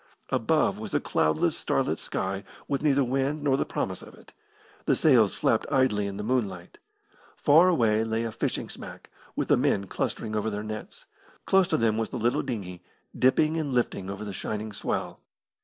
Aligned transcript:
Above 0.31 0.79
was 0.79 0.95
a 0.95 0.99
cloudless, 0.99 1.55
starlit 1.55 1.99
sky, 1.99 2.43
with 2.67 2.81
neither 2.81 3.03
wind 3.03 3.43
nor 3.43 3.55
the 3.55 3.65
promise 3.67 4.01
of 4.01 4.15
it. 4.15 4.33
The 4.85 4.95
sails 4.95 5.35
flapped 5.35 5.71
idly 5.71 6.07
in 6.07 6.17
the 6.17 6.23
moonlight. 6.23 6.79
Far 7.37 7.67
away 7.67 8.03
lay 8.03 8.23
a 8.23 8.31
fishing 8.31 8.67
smack, 8.67 9.11
with 9.35 9.47
the 9.47 9.57
men 9.57 9.85
clustering 9.85 10.35
over 10.35 10.49
their 10.49 10.63
net. 10.63 11.05
Close 11.45 11.67
to 11.67 11.77
them 11.77 11.99
was 11.99 12.09
the 12.09 12.17
little 12.17 12.41
dinghy, 12.41 12.81
dipping 13.15 13.57
and 13.57 13.73
lifting 13.75 14.09
over 14.09 14.25
the 14.25 14.33
shining 14.33 14.73
swell. 14.73 15.19